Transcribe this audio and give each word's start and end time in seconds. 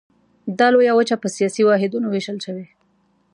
دا 0.59 0.67
لویه 0.73 0.93
وچه 0.95 1.15
په 1.21 1.27
سیاسي 1.35 1.61
واحدونو 1.65 2.07
ویشل 2.09 2.37
شوې. 2.45 2.65